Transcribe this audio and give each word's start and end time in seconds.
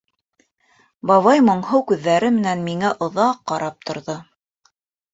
Бабай 1.11 1.43
моңһоу 1.51 1.85
күҙҙәре 1.93 2.33
менән 2.41 2.67
миңә 2.73 2.95
оҙаҡ 3.09 3.47
ҡарап 3.55 3.89
торҙо. 3.91 4.21